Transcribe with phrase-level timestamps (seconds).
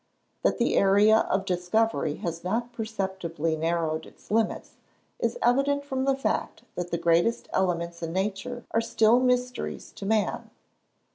[0.41, 4.77] That the area of discovery has not perceptibly narrowed its limits,
[5.19, 10.07] is evident from the fact that the greatest elements in nature are still mysteries to
[10.07, 10.49] man.